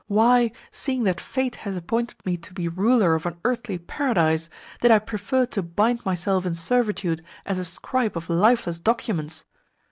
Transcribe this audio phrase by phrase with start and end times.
[0.07, 4.89] Why, seeing that fate has appointed me to be ruler of an earthly paradise, did
[4.89, 9.45] I prefer to bind myself in servitude as a scribe of lifeless documents?